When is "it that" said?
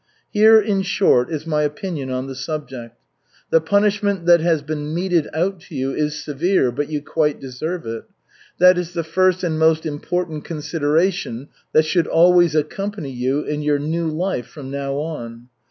7.85-8.79